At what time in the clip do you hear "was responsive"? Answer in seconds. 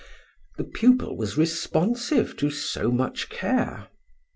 1.15-2.35